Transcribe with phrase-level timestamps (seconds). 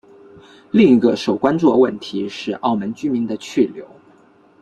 [0.71, 3.87] 另一个受关注的问题是澳门居民的去留。